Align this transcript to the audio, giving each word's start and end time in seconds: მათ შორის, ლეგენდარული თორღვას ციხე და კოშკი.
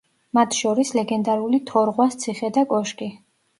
მათ 0.37 0.55
შორის, 0.59 0.91
ლეგენდარული 1.01 1.61
თორღვას 1.73 2.19
ციხე 2.25 2.53
და 2.59 2.67
კოშკი. 2.75 3.15